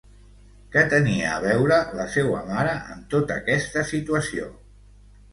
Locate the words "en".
2.93-3.03